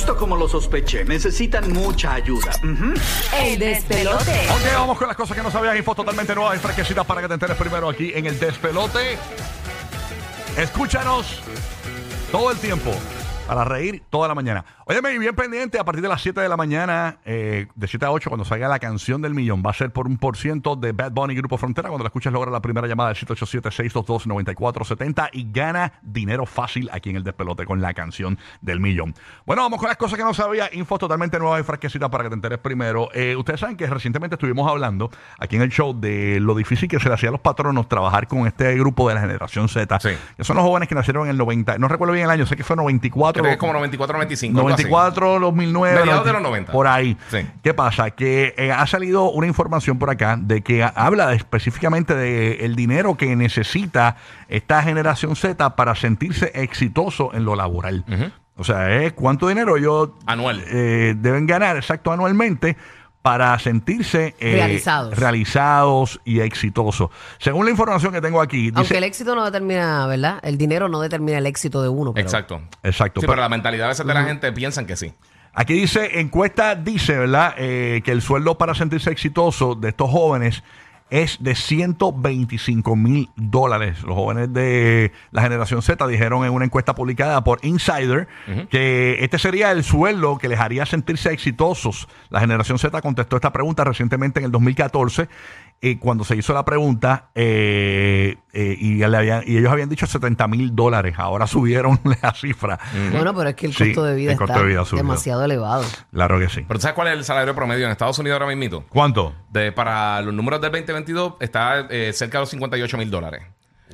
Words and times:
Justo 0.00 0.16
como 0.16 0.34
lo 0.34 0.48
sospeché, 0.48 1.04
necesitan 1.04 1.70
mucha 1.74 2.14
ayuda. 2.14 2.52
El 3.38 3.58
despelote. 3.58 4.48
Ok, 4.48 4.72
vamos 4.74 4.96
con 4.96 5.06
las 5.06 5.14
cosas 5.14 5.36
que 5.36 5.42
no 5.42 5.50
sabías. 5.50 5.76
Info 5.76 5.94
totalmente 5.94 6.34
nuevas 6.34 6.56
y 6.56 6.58
fresquecitas 6.58 7.04
para 7.04 7.20
que 7.20 7.28
te 7.28 7.34
enteres 7.34 7.54
primero 7.58 7.86
aquí 7.86 8.10
en 8.14 8.24
el 8.24 8.38
despelote. 8.40 9.18
Escúchanos 10.56 11.42
todo 12.32 12.50
el 12.50 12.56
tiempo 12.56 12.94
para 13.46 13.64
reír 13.64 14.02
toda 14.10 14.28
la 14.28 14.34
mañana. 14.34 14.66
Óyeme, 14.86 15.12
y 15.12 15.18
bien 15.18 15.36
pendiente, 15.36 15.78
a 15.78 15.84
partir 15.84 16.02
de 16.02 16.08
las 16.08 16.20
7 16.20 16.40
de 16.40 16.48
la 16.48 16.56
mañana, 16.56 17.18
eh, 17.24 17.68
de 17.74 17.86
7 17.86 18.06
a 18.06 18.10
8, 18.10 18.30
cuando 18.30 18.44
salga 18.44 18.66
la 18.68 18.78
canción 18.78 19.22
del 19.22 19.34
millón, 19.34 19.62
va 19.64 19.70
a 19.70 19.74
ser 19.74 19.92
por 19.92 20.06
un 20.06 20.18
por 20.18 20.36
ciento 20.36 20.76
de 20.76 20.92
Bad 20.92 21.12
Bunny 21.12 21.34
Grupo 21.34 21.56
Frontera. 21.58 21.88
Cuando 21.88 22.02
la 22.02 22.08
escuches, 22.08 22.32
logra 22.32 22.50
la 22.50 22.60
primera 22.60 22.88
llamada 22.88 23.12
del 23.12 23.18
787-622-9470 23.18 25.30
y 25.32 25.50
gana 25.52 25.92
dinero 26.02 26.46
fácil 26.46 26.88
aquí 26.92 27.10
en 27.10 27.16
el 27.16 27.24
despelote 27.24 27.66
con 27.66 27.80
la 27.80 27.94
canción 27.94 28.38
del 28.60 28.80
millón. 28.80 29.14
Bueno, 29.46 29.62
vamos 29.62 29.78
con 29.78 29.88
las 29.88 29.96
cosas 29.96 30.18
que 30.18 30.24
no 30.24 30.34
sabía. 30.34 30.68
Info 30.72 30.98
totalmente 30.98 31.38
nuevas 31.38 31.60
y 31.60 31.64
fresquecitas 31.64 32.08
para 32.08 32.24
que 32.24 32.30
te 32.30 32.34
enteres 32.34 32.58
primero. 32.58 33.08
Eh, 33.14 33.36
ustedes 33.36 33.60
saben 33.60 33.76
que 33.76 33.86
recientemente 33.86 34.34
estuvimos 34.34 34.68
hablando 34.68 35.10
aquí 35.38 35.56
en 35.56 35.62
el 35.62 35.70
show 35.70 35.98
de 35.98 36.40
lo 36.40 36.54
difícil 36.54 36.88
que 36.88 36.98
se 36.98 37.08
le 37.08 37.14
hacía 37.14 37.28
a 37.28 37.32
los 37.32 37.40
patronos 37.40 37.88
trabajar 37.88 38.26
con 38.26 38.46
este 38.46 38.74
grupo 38.76 39.08
de 39.08 39.14
la 39.14 39.20
generación 39.20 39.68
Z. 39.68 40.00
Sí. 40.00 40.10
Que 40.36 40.44
son 40.44 40.56
los 40.56 40.64
jóvenes 40.64 40.88
que 40.88 40.94
nacieron 40.94 41.24
en 41.24 41.30
el 41.30 41.36
90. 41.36 41.78
No 41.78 41.88
recuerdo 41.88 42.14
bien 42.14 42.24
el 42.24 42.30
año, 42.30 42.46
sé 42.46 42.56
que 42.56 42.64
fue 42.64 42.76
94. 42.76 43.39
Creo 43.42 43.50
que 43.50 43.54
es 43.54 43.58
como 43.58 43.72
94, 43.72 44.14
95. 44.14 44.58
algo 44.58 44.68
así. 44.74 44.84
94, 44.84 45.40
2009. 45.40 46.00
Mediados 46.00 46.24
de 46.24 46.32
los 46.32 46.42
90. 46.42 46.72
Por 46.72 46.86
ahí. 46.86 47.16
Sí. 47.30 47.38
¿Qué 47.62 47.74
pasa? 47.74 48.10
Que 48.12 48.54
eh, 48.56 48.72
ha 48.72 48.86
salido 48.86 49.30
una 49.30 49.46
información 49.46 49.98
por 49.98 50.10
acá 50.10 50.36
de 50.40 50.62
que 50.62 50.82
ha- 50.82 50.88
habla 50.94 51.28
de- 51.28 51.36
específicamente 51.36 52.14
del 52.14 52.60
el 52.60 52.76
dinero 52.76 53.16
que 53.16 53.34
necesita 53.36 54.16
esta 54.48 54.82
generación 54.82 55.36
Z 55.36 55.76
para 55.76 55.94
sentirse 55.94 56.50
exitoso 56.54 57.30
en 57.34 57.44
lo 57.44 57.56
laboral. 57.56 58.04
O 58.56 58.64
sea, 58.64 58.90
es 59.02 59.14
cuánto 59.14 59.48
dinero 59.48 59.76
ellos 59.78 60.10
Anual. 60.26 60.62
eh, 60.68 61.14
deben 61.16 61.46
ganar 61.46 61.76
exacto 61.76 62.12
anualmente 62.12 62.76
para 63.22 63.58
sentirse 63.58 64.34
eh, 64.40 64.54
Realizados. 64.54 65.16
realizados 65.18 66.20
y 66.24 66.40
exitosos. 66.40 67.10
Según 67.38 67.66
la 67.66 67.70
información 67.70 68.12
que 68.12 68.20
tengo 68.20 68.40
aquí, 68.40 68.72
Aunque 68.74 68.96
el 68.98 69.04
éxito 69.04 69.34
no 69.34 69.44
determina, 69.44 70.06
¿verdad? 70.06 70.38
El 70.42 70.56
dinero 70.56 70.88
no 70.88 71.00
determina 71.00 71.38
el 71.38 71.46
éxito 71.46 71.82
de 71.82 71.88
uno. 71.90 72.14
pero- 72.14 72.26
Exacto. 72.26 72.62
exacto. 72.82 73.20
Sí, 73.20 73.26
pero- 73.26 73.32
pero 73.32 73.42
la 73.42 73.48
mentalidad 73.50 73.86
a 73.86 73.88
veces 73.90 74.06
de 74.06 74.14
la 74.14 74.24
gente 74.24 74.50
piensan 74.52 74.86
que 74.86 74.96
sí. 74.96 75.12
Aquí 75.52 75.74
dice, 75.74 76.20
encuesta 76.20 76.76
dice, 76.76 77.18
¿verdad? 77.18 77.54
Eh, 77.58 78.02
que 78.04 78.12
el 78.12 78.22
sueldo 78.22 78.56
para 78.56 78.74
sentirse 78.74 79.10
exitoso 79.10 79.74
de 79.74 79.88
estos 79.88 80.08
jóvenes 80.08 80.62
es 81.10 81.42
de 81.42 81.54
125 81.54 82.96
mil 82.96 83.28
dólares. 83.36 84.02
Los 84.02 84.14
jóvenes 84.14 84.52
de 84.52 85.12
la 85.32 85.42
generación 85.42 85.82
Z 85.82 86.06
dijeron 86.06 86.44
en 86.44 86.52
una 86.52 86.64
encuesta 86.64 86.94
publicada 86.94 87.42
por 87.44 87.58
Insider 87.62 88.28
que 88.70 89.18
este 89.20 89.38
sería 89.38 89.72
el 89.72 89.84
sueldo 89.84 90.38
que 90.38 90.48
les 90.48 90.60
haría 90.60 90.86
sentirse 90.86 91.32
exitosos. 91.32 92.08
La 92.30 92.40
generación 92.40 92.78
Z 92.78 93.00
contestó 93.02 93.36
esta 93.36 93.52
pregunta 93.52 93.84
recientemente 93.84 94.40
en 94.40 94.46
el 94.46 94.52
2014. 94.52 95.28
Eh, 95.82 95.98
cuando 95.98 96.24
se 96.24 96.36
hizo 96.36 96.52
la 96.52 96.64
pregunta 96.64 97.30
eh, 97.34 98.36
eh, 98.52 98.76
y, 98.78 98.96
le 98.96 99.16
habían- 99.16 99.42
y 99.46 99.56
ellos 99.56 99.72
habían 99.72 99.88
dicho 99.88 100.06
70 100.06 100.46
mil 100.48 100.74
dólares, 100.76 101.14
ahora 101.16 101.46
subieron 101.46 101.98
la 102.22 102.34
cifra. 102.34 102.78
Bueno, 103.12 103.34
pero 103.34 103.48
es 103.50 103.54
que 103.56 103.66
el 103.66 103.74
Sí, 103.74 103.84
costo 103.86 104.04
de 104.04 104.14
vida 104.14 104.32
el 104.32 104.38
costo 104.38 104.52
está 104.52 104.62
de 104.62 104.68
vida 104.68 104.84
subió. 104.84 105.02
demasiado 105.02 105.44
elevado. 105.44 105.84
Claro 106.12 106.38
que 106.38 106.48
sí. 106.48 106.64
Pero 106.68 106.78
¿tú 106.78 106.82
sabes 106.82 106.94
cuál 106.94 107.08
es 107.08 107.14
el 107.14 107.24
salario 107.24 107.54
promedio 107.54 107.86
en 107.86 107.92
Estados 107.92 108.18
Unidos 108.18 108.40
ahora 108.40 108.54
mismo? 108.54 108.84
¿Cuánto? 108.90 109.34
De, 109.50 109.72
para 109.72 110.20
los 110.22 110.34
números 110.34 110.60
del 110.60 110.70
2022 110.70 111.34
está 111.40 111.86
eh, 111.90 112.12
cerca 112.12 112.38
de 112.38 112.42
los 112.42 112.50
58 112.50 112.98
mil 112.98 113.10
dólares. 113.10 113.42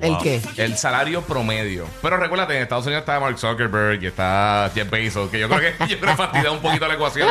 ¿El 0.01 0.19
qué? 0.19 0.41
El 0.57 0.77
salario 0.77 1.23
promedio. 1.23 1.87
Pero 2.03 2.17
recuérdate, 2.19 2.57
en 2.57 2.63
Estados 2.63 2.85
Unidos 2.87 3.01
está 3.03 3.19
Mark 3.19 3.39
Zuckerberg 3.39 4.03
y 4.03 4.07
está 4.07 4.71
Jeff 4.75 4.91
Bezos, 4.91 5.31
que 5.31 5.39
yo 5.39 5.49
creo 5.49 5.61
que 5.61 5.87
yo 5.89 5.99
creo 5.99 6.17
que 6.43 6.49
un 6.51 6.61
poquito 6.61 6.87
la 6.87 6.95
ecuación. 6.95 7.29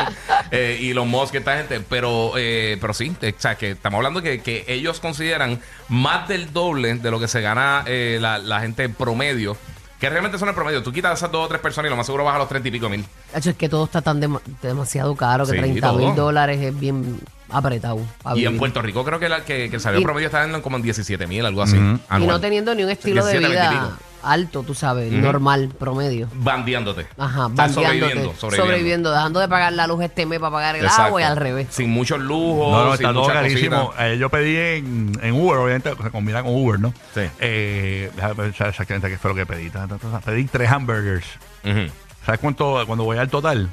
Eh, 0.52 0.78
y 0.82 0.94
los 0.94 1.06
Musk, 1.06 1.36
esta 1.36 1.58
gente. 1.58 1.80
Pero, 1.82 2.34
eh, 2.38 2.78
pero 2.82 2.94
sí, 2.94 3.16
o 3.22 3.34
sea, 3.42 3.56
que 3.56 3.72
estamos 3.72 3.98
hablando 3.98 4.22
que, 4.22 4.42
que 4.42 4.66
ellos 4.68 5.00
consideran 5.00 5.62
más 5.90 6.28
del 6.28 6.52
doble 6.54 6.96
de 6.96 7.12
lo 7.12 7.20
que 7.20 7.28
se 7.28 7.42
gana 7.42 7.84
eh, 7.86 8.18
la, 8.20 8.38
la 8.40 8.60
gente 8.62 8.90
promedio. 8.90 9.56
Que 10.00 10.10
realmente 10.10 10.38
son 10.38 10.50
el 10.50 10.56
promedio. 10.56 10.84
Tú 10.84 10.92
quitas 10.92 11.12
a 11.12 11.14
esas 11.14 11.32
dos 11.32 11.46
o 11.46 11.48
tres 11.48 11.62
personas 11.62 11.88
y 11.88 11.92
lo 11.92 11.96
más 11.96 12.06
seguro 12.06 12.26
baja 12.26 12.36
a 12.36 12.40
los 12.40 12.50
30 12.50 12.68
y 12.68 12.72
pico 12.72 12.90
mil. 12.90 13.06
Hacho, 13.34 13.52
es 13.52 13.56
que 13.56 13.70
todo 13.70 13.86
está 13.86 14.02
tan 14.02 14.22
dema- 14.22 14.42
demasiado 14.62 15.16
caro 15.16 15.46
que 15.46 15.54
Sí, 15.54 15.58
30 15.58 15.94
mil 15.94 16.14
dólares 16.16 16.60
es 16.62 16.78
bien 16.78 17.18
apretado. 17.50 18.00
Y 18.36 18.46
en. 18.46 18.58
Puerto 18.58 18.82
Rico 18.82 19.04
creo 19.04 19.20
que, 19.20 19.30
la, 19.30 19.44
que, 19.44 19.70
que 19.70 19.76
el 19.76 19.82
salario 19.82 20.02
Y- 20.02 20.04
promedio 20.04 20.28
está 20.28 20.44
en 20.44 20.62
como 20.62 20.78
en 20.78 20.84
17 20.84 21.28
mil, 21.28 21.46
algo 21.46 21.62
así. 21.62 21.76
Y 21.76 21.80
no 21.80 22.00
anual. 22.10 22.42
teniendo 22.42 22.74
ni 22.76 22.84
un 22.84 22.90
estilo 22.90 23.24
de 23.26 23.34
17, 23.34 23.58
20 23.60 23.66
y 23.76 23.78
vida 23.80 23.90
pico. 23.90 24.04
alto, 24.24 24.64
tú 24.64 24.74
sabes, 24.74 25.12
normal, 25.12 25.70
promedio. 25.78 26.28
Bandeándote. 26.34 27.06
Ajá, 27.18 27.48
Estás 27.50 27.76
bandeándote, 27.76 27.76
sobreviviendo, 27.76 28.34
sobreviviendo. 28.40 29.12
dejando 29.12 29.40
de 29.40 29.48
pagar 29.48 29.74
la 29.74 29.86
luz 29.88 30.02
este 30.04 30.26
mes 30.26 30.40
para 30.40 30.52
pagar 30.52 30.76
el 30.78 30.84
Exacto. 30.86 31.04
agua 31.04 31.22
y 31.22 31.24
al 31.26 31.38
revés. 31.38 31.68
Sin 31.70 31.90
muchos 31.92 32.20
lujos, 32.20 32.72
No, 32.72 32.86
no, 32.86 32.92
sin 32.98 33.06
está 33.06 33.14
todo 33.14 33.22
mucha 33.24 33.34
carísimo. 33.34 33.94
Eh, 34.00 34.18
yo 34.20 34.30
pedí 34.30 34.56
en, 34.58 35.12
en 35.22 35.34
Uber, 35.34 35.58
obviamente 35.60 35.92
se 36.02 36.10
combina 36.10 36.42
con 36.42 36.56
Uber, 36.56 36.80
¿no? 36.80 36.94
Sí. 37.14 37.22
Eh, 37.40 38.10
déjame 38.16 38.36
pensar 38.36 38.70
exactamente 38.70 39.10
qué 39.10 39.18
fue 39.18 39.30
lo 39.32 39.36
que 39.36 39.46
pedí. 39.46 39.70
Ta, 39.70 39.88
ta, 39.88 39.98
ta, 39.98 40.10
ta. 40.10 40.20
Pedí 40.22 40.46
tres 40.46 40.72
hamburgers. 40.72 41.26
Ujú. 41.64 41.92
¿Sabes 42.26 42.40
cuánto? 42.40 42.84
Cuando 42.88 43.04
voy 43.04 43.20
al 43.20 43.30
total, 43.30 43.70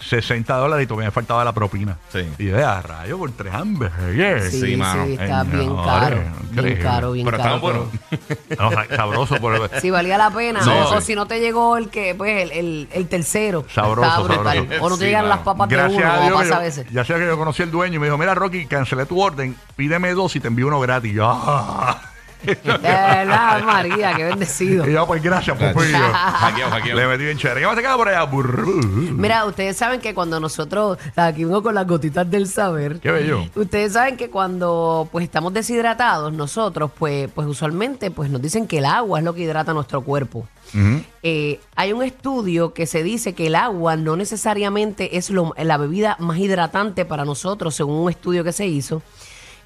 60 0.00 0.56
dólares 0.56 0.84
y 0.84 0.86
todavía 0.86 1.08
me 1.08 1.12
faltaba 1.12 1.44
la 1.44 1.52
propina. 1.52 1.96
Sí. 2.12 2.26
Y 2.38 2.46
yo, 2.46 2.68
a 2.68 2.80
rayo, 2.82 3.18
por 3.18 3.30
tres 3.32 3.52
hamburgers. 3.54 4.50
Sí, 4.50 4.60
Sí, 4.60 4.66
sí, 4.72 4.76
mano. 4.76 5.04
está 5.04 5.40
Ay, 5.42 5.46
bien 5.48 5.66
no, 5.68 5.84
caro. 5.84 6.16
no, 6.52 6.62
Bien 6.62 6.78
caro, 6.82 7.12
bien 7.12 7.24
Pero 7.26 7.36
caro. 7.38 7.54
estaban 7.56 7.60
buenos. 7.60 8.58
No, 8.58 8.70
sa- 8.72 8.96
sabroso. 8.96 9.36
Por, 9.36 9.70
Si 9.80 9.90
valía 9.90 10.18
la 10.18 10.30
pena. 10.30 10.60
No, 10.62 10.88
o 10.88 11.00
sí. 11.00 11.06
si 11.08 11.14
no 11.14 11.26
te 11.26 11.38
llegó 11.40 11.76
el 11.76 11.88
que, 11.90 12.14
pues, 12.14 12.42
el, 12.42 12.52
el, 12.52 12.88
el 12.92 13.08
tercero. 13.08 13.64
Sabroso, 13.72 14.28
Estaba. 14.30 14.54
O 14.80 14.88
no 14.88 14.96
te 14.96 15.04
Sí, 15.04 15.06
llegan 15.06 15.22
mano. 15.24 15.34
las 15.36 15.44
papas 15.44 15.68
de 15.68 15.76
uno, 15.76 16.06
a 16.06 16.16
como 16.20 16.34
pasa 16.36 16.56
a 16.56 16.60
veces. 16.60 16.86
ya 16.90 17.04
sé 17.04 17.14
que 17.14 17.26
yo 17.26 17.36
conocí 17.38 17.62
al 17.62 17.70
dueño 17.70 17.96
y 17.96 17.98
me 17.98 18.06
dijo, 18.06 18.18
mira 18.18 18.34
Rocky, 18.34 18.66
cancelé 18.66 19.06
tu 19.06 19.20
orden, 19.20 19.54
pídeme 19.76 20.12
dos 20.14 20.34
y 20.36 20.40
te 20.40 20.48
envío 20.48 20.66
uno 20.66 20.80
gratis. 20.80 21.12
Y 21.12 21.14
yo, 21.16 21.26
ah. 21.30 22.00
De 22.42 22.54
verdad, 22.64 23.62
María, 23.64 24.14
qué 24.14 24.24
bendecido. 24.24 24.88
Y 24.88 24.92
yo, 24.92 25.06
pues 25.06 25.22
gracias, 25.22 25.58
yo. 25.58 25.66
Hackeado, 25.72 26.70
hackeado. 26.70 27.00
Le 27.00 27.06
metí 27.06 27.24
bien 27.24 27.38
chévere. 27.38 27.60
¿Qué 27.60 27.66
más 27.66 27.76
te 27.76 27.82
queda 27.82 27.96
por 27.96 28.08
allá? 28.08 28.22
Burru. 28.24 28.80
Mira, 28.82 29.44
ustedes 29.44 29.76
saben 29.76 30.00
que 30.00 30.14
cuando 30.14 30.40
nosotros, 30.40 30.98
aquí 31.16 31.44
vengo 31.44 31.62
con 31.62 31.74
las 31.74 31.86
gotitas 31.86 32.30
del 32.30 32.46
saber. 32.48 32.98
Qué 33.00 33.10
bello. 33.10 33.44
Ustedes 33.54 33.92
saben 33.92 34.16
que 34.16 34.30
cuando 34.30 35.08
pues 35.12 35.24
estamos 35.24 35.52
deshidratados, 35.52 36.32
nosotros, 36.32 36.90
pues, 36.98 37.28
pues 37.34 37.46
usualmente 37.46 38.10
pues 38.10 38.30
nos 38.30 38.40
dicen 38.40 38.66
que 38.66 38.78
el 38.78 38.86
agua 38.86 39.18
es 39.18 39.24
lo 39.24 39.34
que 39.34 39.42
hidrata 39.42 39.72
nuestro 39.72 40.00
cuerpo. 40.02 40.46
Eh, 41.22 41.58
hay 41.74 41.92
un 41.92 42.02
estudio 42.04 42.72
que 42.72 42.86
se 42.86 43.02
dice 43.02 43.34
que 43.34 43.48
el 43.48 43.56
agua 43.56 43.96
no 43.96 44.16
necesariamente 44.16 45.16
es 45.16 45.28
lo- 45.30 45.52
la 45.58 45.76
bebida 45.76 46.16
más 46.20 46.38
hidratante 46.38 47.04
para 47.04 47.24
nosotros, 47.24 47.74
según 47.74 47.96
un 47.96 48.08
estudio 48.10 48.44
que 48.44 48.52
se 48.52 48.66
hizo. 48.68 49.02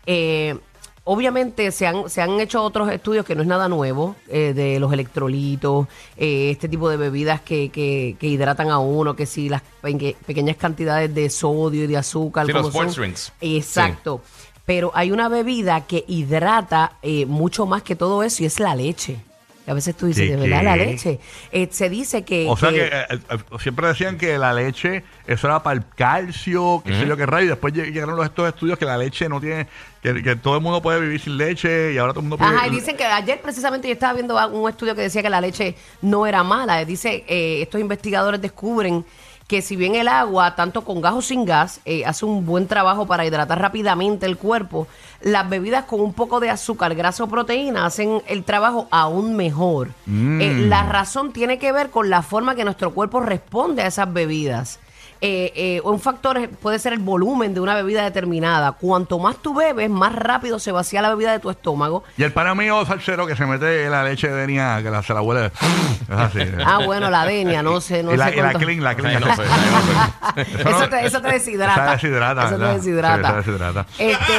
Eh, 0.07 0.57
obviamente 1.05 1.71
se 1.71 1.87
han, 1.87 2.09
se 2.09 2.23
han 2.23 2.41
hecho 2.41 2.63
otros 2.63 2.91
estudios 2.91 3.25
que 3.27 3.35
no 3.35 3.43
es 3.43 3.49
nada 3.49 3.69
nuevo, 3.69 4.17
eh, 4.29 4.53
de 4.55 4.81
los 4.81 4.93
electrolitos, 4.93 5.87
eh, 6.17 6.51
este 6.51 6.69
tipo 6.69 6.89
de 6.89 6.97
bebidas 6.97 7.41
que, 7.43 7.69
que- 7.71 8.17
que 8.19 8.27
hidratan 8.27 8.71
a 8.71 8.79
uno, 8.79 9.15
que 9.15 9.27
si 9.27 9.49
las 9.49 9.63
peque- 9.83 10.17
pequeñas 10.27 10.57
cantidades 10.57 11.15
de 11.15 11.29
sodio 11.31 11.85
y 11.85 11.87
de 11.87 11.97
azúcar. 11.97 12.47
Sí, 12.47 12.53
como 12.53 12.65
los 12.65 12.75
sports 12.75 12.97
drinks. 12.97 13.33
Exacto. 13.41 14.21
Pero 14.67 14.91
hay 14.95 15.13
una 15.13 15.29
bebida 15.29 15.83
que 15.87 16.05
hidrata 16.09 16.93
eh, 17.03 17.27
mucho 17.27 17.67
más 17.67 17.83
que 17.83 17.97
todo 17.97 18.23
eso 18.23 18.43
y 18.43 18.47
es 18.47 18.59
la 18.61 18.75
leche. 18.75 19.19
Y 19.67 19.71
a 19.71 19.75
veces 19.75 19.97
tú 19.97 20.07
dices, 20.07 20.29
¿De 20.29 20.37
¿de 20.37 20.43
verdad 20.49 20.63
la 20.63 20.77
leche? 20.77 21.19
Eh, 21.51 21.69
se 21.71 21.89
dice 21.89 22.23
que... 22.23 22.47
O 22.51 22.57
sea 22.57 22.69
que- 22.71 22.77
que 22.77 22.85
eh, 22.85 23.07
eh, 23.31 23.39
siempre 23.61 23.87
decían 23.89 24.19
que 24.19 24.37
la 24.37 24.53
leche, 24.53 25.05
eso 25.27 25.47
era 25.47 25.63
para 25.63 25.77
el 25.79 25.85
calcio, 25.97 26.83
qué 26.85 26.93
sé 26.95 27.07
yo 27.07 27.17
qué 27.17 27.25
rayo. 27.25 27.47
Y 27.47 27.49
después 27.49 27.73
lleg- 27.73 27.91
llegaron 27.93 28.15
los, 28.17 28.27
estos 28.27 28.47
estudios 28.47 28.79
que 28.79 28.85
la 28.85 28.99
leche 28.99 29.27
no 29.29 29.41
tiene, 29.41 29.67
que, 30.03 30.23
que 30.23 30.37
todo 30.37 30.57
el 30.57 30.63
mundo 30.63 30.83
puede 30.83 31.01
vivir 31.01 31.19
sin 31.19 31.39
leche 31.39 31.95
y 31.95 31.99
ahora 31.99 32.13
todo 32.13 32.21
el 32.21 32.29
mundo 32.29 32.37
puede. 32.37 32.55
Ajá, 32.55 32.67
y 32.67 32.71
dicen 32.73 32.95
que 32.97 33.05
ayer 33.05 33.41
precisamente 33.41 33.89
yo 33.89 33.95
estaba 33.95 34.13
viendo 34.13 34.37
un 34.49 34.69
estudio 34.69 34.95
que 34.95 35.01
decía 35.01 35.23
que 35.23 35.31
la 35.31 35.41
leche 35.41 35.75
no 36.03 36.27
era 36.27 36.43
mala. 36.45 36.85
Dice, 36.85 37.25
eh, 37.27 37.63
estos 37.63 37.81
investigadores 37.81 38.43
descubren 38.43 39.03
que 39.47 39.61
si 39.61 39.77
bien 39.77 39.95
el 39.95 40.09
agua, 40.09 40.55
tanto 40.55 40.85
con 40.85 41.01
gas 41.01 41.15
o 41.15 41.23
sin 41.23 41.45
gas, 41.45 41.81
eh, 41.85 42.05
hace 42.07 42.25
un 42.25 42.47
buen 42.47 42.67
trabajo 42.67 43.07
para 43.07 43.27
hidratar 43.27 43.61
rápidamente 43.61 44.27
el 44.27 44.39
cuerpo, 44.39 44.87
las 45.21 45.49
bebidas 45.49 45.85
con 45.85 46.01
un 46.01 46.15
poco 46.15 46.41
de 46.41 46.51
azúcar, 46.51 46.95
grasa 46.95 47.25
o 47.25 47.29
proteína 47.29 47.87
hacen 47.87 48.23
el 48.27 48.45
trabajo 48.45 48.89
aún 48.91 49.37
mejor. 49.37 49.91
Eh, 50.09 50.67
la 50.69 50.85
razón 50.85 51.33
tiene 51.33 51.59
que 51.59 51.73
ver 51.73 51.91
con 51.91 52.11
la 52.11 52.23
forma 52.23 52.55
que 52.55 52.65
nuestro 52.65 52.93
cuerpo 52.93 53.21
responde 53.21 53.83
a 53.83 53.87
esas 53.87 54.13
bebidas. 54.13 54.81
Eh, 55.27 55.53
eh, 55.57 55.81
un 55.85 56.01
factor 56.01 56.51
puede 56.61 56.79
ser 56.79 56.93
el 56.93 56.99
volumen 56.99 57.55
de 57.55 57.61
una 57.61 57.75
bebida 57.75 58.05
determinada. 58.05 58.73
Cuanto 58.73 59.19
más 59.19 59.37
tú 59.39 59.55
bebes, 59.55 59.89
más 59.89 60.15
rápido 60.15 60.59
se 60.59 60.71
vacía 60.71 61.01
la 61.01 61.09
bebida 61.09 61.33
de 61.33 61.39
tu 61.39 61.49
estómago. 61.49 62.05
Y 62.19 62.25
el 62.25 62.33
pana 62.35 62.55
mío 62.55 62.85
salsero 62.85 63.27
que 63.27 63.35
se 63.35 63.47
mete 63.47 63.89
la 63.89 64.05
leche 64.05 64.29
de 64.29 64.35
denia, 64.35 64.83
que 64.83 64.91
la, 64.91 65.03
se 65.03 65.15
la 65.15 65.23
huele. 65.23 65.47
Es 65.47 66.11
así. 66.11 66.41
Ah, 66.63 66.81
bueno, 66.85 67.09
la 67.09 67.25
denia, 67.25 67.63
no 67.63 67.81
sé, 67.81 68.03
no 68.03 68.13
y 68.13 68.19
la, 68.19 68.29
sé 68.29 68.37
y 68.37 68.41
la 68.43 68.53
clean, 68.53 68.85
la 68.85 68.95
clean. 68.95 69.23
no 69.23 69.35
sé, 69.35 69.43
ay, 69.51 69.71
no 69.73 70.45
sé. 70.45 70.71
Eso 70.71 70.89
te, 70.91 71.07
eso 71.07 71.23
te 71.23 71.33
deshidrata. 71.33 71.95
Eso 71.95 72.59
te 72.59 72.65
deshidrata. 72.75 73.87
Este, 73.99 74.33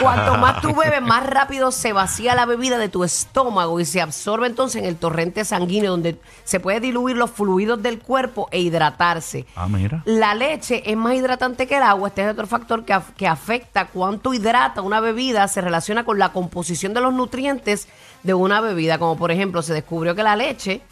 cuanto 0.00 0.38
más 0.38 0.62
tú 0.62 0.74
bebes, 0.74 1.02
más 1.02 1.26
rápido 1.26 1.70
se 1.70 1.92
vacía 1.92 2.34
la 2.34 2.46
bebida 2.46 2.78
de 2.78 2.88
tu 2.88 3.04
estómago 3.04 3.78
y 3.78 3.84
se 3.84 4.00
absorbe 4.00 4.46
entonces 4.46 4.80
en 4.80 4.88
el 4.88 4.96
torrente 4.96 5.44
sanguíneo 5.44 5.90
donde 5.90 6.18
se 6.44 6.60
puede 6.60 6.80
diluir 6.80 7.18
los 7.18 7.30
fluidos 7.30 7.82
del 7.82 7.98
cuerpo 7.98 8.48
e 8.50 8.60
hidratarse. 8.60 9.44
Ah, 9.54 9.68
mira. 9.68 10.02
La 10.18 10.34
leche 10.34 10.82
es 10.90 10.96
más 10.96 11.14
hidratante 11.14 11.66
que 11.66 11.76
el 11.76 11.82
agua. 11.82 12.08
Este 12.08 12.24
es 12.24 12.32
otro 12.32 12.46
factor 12.46 12.84
que, 12.84 12.92
af- 12.94 13.12
que 13.16 13.26
afecta 13.26 13.86
cuánto 13.86 14.34
hidrata 14.34 14.82
una 14.82 15.00
bebida. 15.00 15.48
Se 15.48 15.60
relaciona 15.60 16.04
con 16.04 16.18
la 16.18 16.30
composición 16.32 16.94
de 16.94 17.00
los 17.00 17.12
nutrientes 17.14 17.88
de 18.22 18.34
una 18.34 18.60
bebida. 18.60 18.98
Como 18.98 19.16
por 19.16 19.30
ejemplo, 19.30 19.62
se 19.62 19.72
descubrió 19.72 20.14
que 20.14 20.22
la 20.22 20.36
leche 20.36 20.82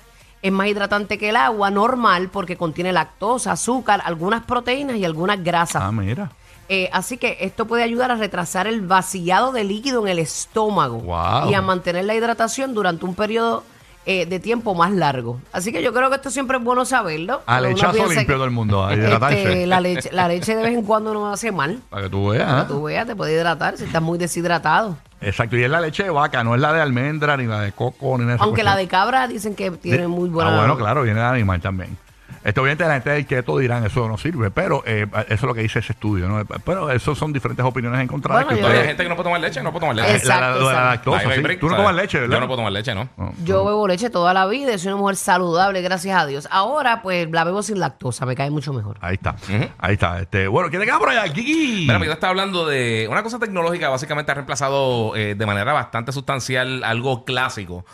es 0.41 0.51
más 0.53 0.67
hidratante 0.67 1.19
que 1.19 1.29
el 1.29 1.37
agua 1.37 1.71
normal 1.71 2.29
porque 2.31 2.57
contiene 2.57 2.93
lactosa, 2.93 3.53
azúcar, 3.53 4.03
algunas 4.05 4.45
proteínas 4.45 4.97
y 4.97 5.05
algunas 5.05 5.43
grasas. 5.45 5.83
Ah, 5.85 5.93
mira. 5.93 6.33
Eh, 6.69 6.89
así 6.93 7.19
que 7.19 7.37
esto 7.41 7.67
puede 7.67 7.83
ayudar 7.83 8.11
a 8.11 8.15
retrasar 8.17 8.67
el 8.67 8.81
vaciado 8.81 9.53
de 9.53 9.63
líquido 9.65 10.03
en 10.03 10.09
el 10.09 10.19
estómago 10.19 10.99
Wow. 11.01 11.51
y 11.51 11.55
a 11.55 11.61
mantener 11.61 12.05
la 12.07 12.15
hidratación 12.15 12.73
durante 12.73 13.05
un 13.05 13.15
periodo 13.15 13.63
eh, 14.05 14.27
de 14.27 14.41
tiempo 14.41 14.75
más 14.75 14.91
largo. 14.93 15.41
Así 15.53 15.73
que 15.73 15.83
yo 15.83 15.93
creo 15.93 16.11
que 16.11 16.17
esto 16.17 16.31
siempre 16.31 16.59
es 16.59 16.65
bueno 16.65 16.85
saberlo. 16.85 17.43
A 17.47 17.61
lechazo 17.61 18.09
limpio 18.09 18.35
todo 18.35 18.45
el 18.45 18.51
mundo. 18.51 18.85
A 18.85 18.95
hidratarse. 18.95 19.43
este, 19.43 19.67
la, 19.67 19.81
leche, 19.81 20.11
la 20.13 20.27
leche 20.27 20.57
de 20.57 20.63
vez 20.63 20.75
en 20.75 20.83
cuando 20.83 21.15
no 21.15 21.31
hace 21.31 21.53
mal. 21.53 21.79
Para 21.91 22.05
que 22.05 22.11
tú 22.11 22.31
veas. 22.31 22.47
Para 22.47 22.61
¿eh? 22.61 22.63
que 22.63 22.69
tú 22.69 22.83
veas, 22.83 23.07
te 23.07 23.15
puede 23.15 23.35
hidratar 23.35 23.79
si 23.79 23.85
estás 23.85 24.03
muy 24.03 24.19
deshidratado. 24.19 24.97
Exacto. 25.21 25.57
Y 25.57 25.63
es 25.63 25.71
la 25.71 25.81
leche 25.81 26.03
de 26.03 26.11
vaca, 26.11 26.43
no 26.43 26.55
es 26.55 26.61
la 26.61 26.73
de 26.73 26.81
almendra, 26.81 27.37
ni 27.37 27.47
la 27.47 27.61
de 27.61 27.73
coco, 27.73 28.19
ni 28.19 28.25
nada 28.25 28.39
de 28.39 28.43
Aunque 28.43 28.65
la 28.65 28.77
de 28.77 28.89
cabra 28.89 29.29
dicen 29.29 29.55
que 29.55 29.71
tiene 29.71 30.09
muy 30.09 30.29
buena. 30.29 30.53
Ah, 30.53 30.59
bueno, 30.59 30.77
claro, 30.77 31.03
viene 31.03 31.21
de 31.21 31.27
animal 31.27 31.61
también. 31.61 31.97
Esto 32.45 32.61
obviamente 32.63 32.85
la 32.85 32.95
gente 32.95 33.11
del 33.11 33.27
keto 33.27 33.59
dirán 33.59 33.85
eso 33.85 34.09
no 34.09 34.19
sirve, 34.19 34.51
pero 34.51 34.83
eh, 34.87 35.07
eso 35.27 35.35
es 35.35 35.43
lo 35.43 35.55
que 35.55 35.63
dice 35.63 35.79
ese 35.79 35.93
estudio, 35.93 36.29
¿no? 36.29 36.45
Pero 36.65 36.91
eso 36.91 37.15
son 37.15 37.33
diferentes 37.33 37.65
opiniones 37.65 38.01
encontradas. 38.01 38.45
Bueno, 38.45 38.57
que 38.57 38.63
yo- 38.63 38.67
Todavía 38.67 38.81
hay 38.83 38.89
gente 38.89 39.03
que 39.03 39.09
no 39.09 39.17
puede 39.17 39.25
tomar 39.25 39.41
leche, 39.41 39.63
no 39.63 39.71
puede 39.73 39.81
tomar 39.81 39.97
leche. 39.97 40.17
Exacto, 40.17 40.41
la, 40.41 40.49
la- 40.51 40.57
lo 40.59 40.69
de 40.69 40.75
la 40.75 40.81
exacto. 40.81 41.11
lactosa, 41.11 41.19
Ahí 41.21 41.25
no 41.27 41.31
hay 41.33 41.37
sí. 41.39 41.43
break, 41.43 41.61
Tú 41.61 41.67
no 41.67 41.71
¿sabes? 41.73 41.83
tomas 41.87 42.03
leche, 42.03 42.21
¿verdad? 42.21 42.35
Yo 42.35 42.41
no 42.41 42.47
puedo 42.47 42.57
tomar 42.59 42.73
leche, 42.73 42.95
¿no? 42.95 43.09
No. 43.17 43.33
Yo 43.45 43.65
bebo 43.65 43.87
leche 43.89 44.11
toda 44.11 44.35
la 44.35 44.47
vida 44.47 44.73
y 44.75 44.79
soy 44.79 44.89
una 44.93 44.97
mujer 45.01 45.17
saludable, 45.17 45.83
gracias 45.83 46.21
a 46.21 46.27
Dios. 46.27 46.49
Ahora, 46.51 47.03
pues 47.03 47.31
la 47.31 47.45
bebo 47.45 47.63
sin 47.63 47.79
lactosa, 47.81 48.27
me 48.27 48.35
cae 48.35 48.51
mucho 48.51 48.73
mejor. 48.73 48.97
Ahí 49.01 49.15
está, 49.15 49.37
ahí 49.79 49.95
está. 49.95 50.21
Este, 50.21 50.49
bueno, 50.49 50.69
¿quién 50.71 50.81
te 50.81 50.87
queda 50.87 50.99
por 50.99 51.09
allá? 51.11 51.33
Kiki. 51.33 51.87
Mira, 51.87 51.99
yo 52.05 52.13
estaba 52.13 52.31
hablando 52.31 52.67
de 52.67 53.07
una 53.11 53.23
cosa 53.23 53.39
tecnológica, 53.39 53.89
básicamente 53.89 54.33
ha 54.33 54.35
reemplazado 54.35 55.15
eh, 55.17 55.35
de 55.37 55.47
manera 55.47 55.73
bastante 55.73 56.13
sustancial 56.13 56.83
algo 56.85 57.25
clásico. 57.25 57.85